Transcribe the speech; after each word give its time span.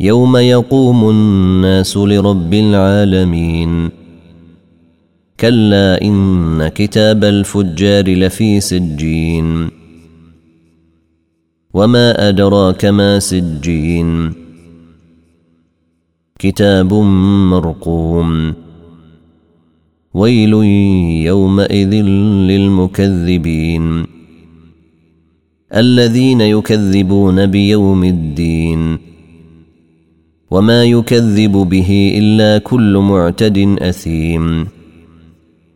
يوم 0.00 0.36
يقوم 0.36 1.10
الناس 1.10 1.96
لرب 1.96 2.54
العالمين. 2.54 3.90
كلا 5.40 6.02
ان 6.02 6.68
كتاب 6.68 7.24
الفجار 7.24 8.08
لفي 8.08 8.60
سجين. 8.60 9.68
وما 11.74 12.28
ادراك 12.28 12.84
ما 12.84 13.18
سجين. 13.18 14.32
كتاب 16.38 16.94
مرقوم. 16.94 18.54
ويل 20.14 20.52
يومئذ 21.26 21.94
للمكذبين. 22.50 24.04
الذين 25.74 26.40
يكذبون 26.40 27.46
بيوم 27.46 28.04
الدين. 28.04 29.08
وما 30.50 30.84
يكذب 30.84 31.52
به 31.52 32.14
إلا 32.18 32.58
كل 32.58 32.96
معتد 32.96 33.76
أثيم. 33.78 34.66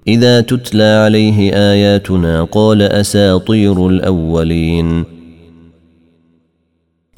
إذا 0.08 0.41
تتلى 0.41 0.83
عليه 0.83 1.52
آياتنا 1.55 2.44
قال 2.44 2.83
أساطير 2.83 3.88
الأولين. 3.88 5.05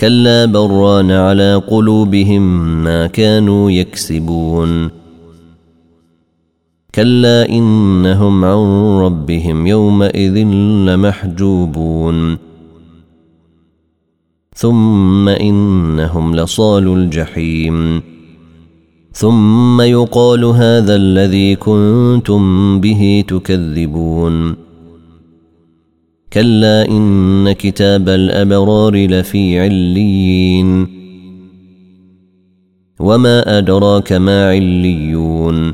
كلا 0.01 0.45
بران 0.45 1.11
على 1.11 1.55
قلوبهم 1.55 2.75
ما 2.85 3.07
كانوا 3.07 3.71
يكسبون. 3.71 4.91
كلا 6.95 7.49
إنهم 7.49 8.45
عن 8.45 8.99
ربهم 8.99 9.67
يومئذ 9.67 10.39
لمحجوبون. 10.87 12.54
ثم 14.55 15.29
إنهم 15.29 16.37
لصال 16.37 16.89
الجحيم. 16.89 18.03
ثم 19.13 19.81
يقال 19.81 20.45
هذا 20.45 20.97
الذي 20.97 21.57
كنتم 21.57 22.81
به 22.81 23.25
تكذبون. 23.29 24.55
كلا 26.33 26.89
إن 26.89 27.53
كتاب 27.53 28.09
الأبرار 28.09 29.07
لفي 29.07 29.61
عليين. 29.61 30.87
وما 33.01 33.59
أدراك 33.59 34.13
ما 34.13 34.49
عليون. 34.49 35.73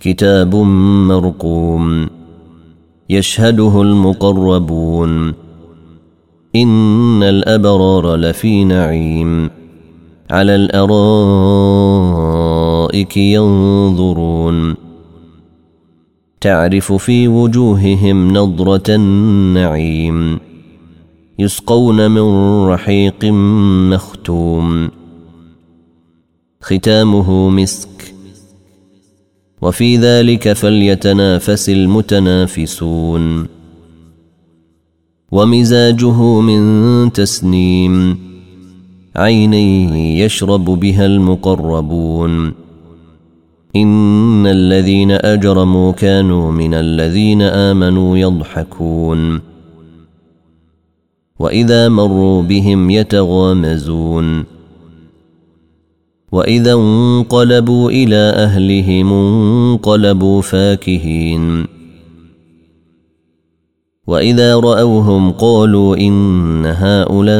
كتاب 0.00 0.56
مرقوم. 0.56 2.08
يشهده 3.10 3.82
المقربون. 3.82 5.43
إن 6.56 7.22
الأبرار 7.22 8.16
لفي 8.16 8.64
نعيم. 8.64 9.50
على 10.30 10.54
الأرائك 10.54 13.16
ينظرون. 13.16 14.74
تعرف 16.40 16.92
في 16.92 17.28
وجوههم 17.28 18.30
نضرة 18.30 18.82
النعيم. 18.88 20.38
يسقون 21.38 22.10
من 22.10 22.58
رحيق 22.68 23.24
مختوم. 23.90 24.90
ختامه 26.60 27.50
مسك. 27.50 28.14
وفي 29.62 29.96
ذلك 29.96 30.52
فليتنافس 30.52 31.68
المتنافسون. 31.68 33.53
ومزاجه 35.34 36.40
من 36.40 37.12
تسنيم. 37.12 38.18
عيني 39.16 40.18
يشرب 40.18 40.64
بها 40.64 41.06
المقربون. 41.06 42.52
إن 43.76 44.46
الذين 44.46 45.10
أجرموا 45.10 45.92
كانوا 45.92 46.52
من 46.52 46.74
الذين 46.74 47.42
آمنوا 47.42 48.18
يضحكون. 48.18 49.40
وإذا 51.38 51.88
مروا 51.88 52.42
بهم 52.42 52.90
يتغامزون. 52.90 54.44
وإذا 56.32 56.72
انقلبوا 56.72 57.90
إلى 57.90 58.32
أهلهم 58.36 59.12
انقلبوا 59.12 60.42
فاكهين. 60.42 61.73
وإذا 64.06 64.56
رأوهم 64.56 65.30
قالوا 65.30 65.96
إن 65.96 66.66
هؤلاء 66.66 67.34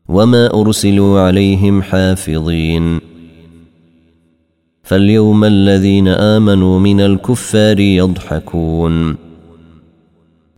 وما 0.09 0.60
أرسلوا 0.60 1.20
عليهم 1.20 1.82
حافظين. 1.82 3.00
فاليوم 4.82 5.44
الذين 5.44 6.09
آمنوا 6.09 6.78
من 6.78 7.00
الكفار 7.00 7.81
يضحكون. 7.81 9.16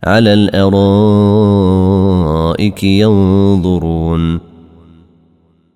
على 0.03 0.33
الأرائك 0.33 2.83
ينظرون. 2.83 4.52